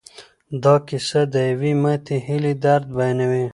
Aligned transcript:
دا 0.63 0.75
کیسه 0.87 1.21
د 1.33 1.35
یوې 1.51 1.73
ماتې 1.83 2.17
هیلې 2.27 2.53
درد 2.63 2.85
بیانوي. 2.97 3.45